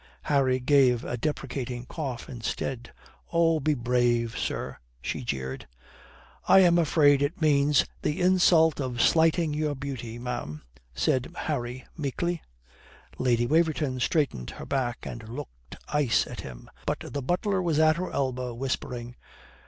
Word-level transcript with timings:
Harry 0.23 0.59
gave 0.59 1.05
a 1.05 1.15
deprecating 1.15 1.85
cough 1.85 2.27
instead. 2.27 2.91
"Oh, 3.31 3.59
be 3.59 3.75
brave, 3.75 4.35
sir," 4.35 4.77
she 4.99 5.21
jeered. 5.23 5.67
"I 6.47 6.61
am 6.61 6.79
afraid 6.79 7.21
it 7.21 7.39
means 7.39 7.85
'the 8.01 8.19
insult 8.19 8.81
of 8.81 8.99
slighting 8.99 9.53
your 9.53 9.75
beauty,' 9.75 10.17
ma'am," 10.17 10.63
said 10.95 11.31
Harry 11.35 11.85
meekly. 11.95 12.41
Lady 13.19 13.45
Waverton 13.45 13.99
straightened 13.99 14.49
her 14.49 14.65
back 14.65 15.05
and 15.05 15.29
looked 15.29 15.75
ice 15.89 16.25
at 16.25 16.39
him. 16.41 16.67
But 16.87 17.01
the 17.01 17.21
butler 17.21 17.61
was 17.61 17.77
at 17.77 17.97
her 17.97 18.09
elbow, 18.11 18.55
whispering. 18.55 19.15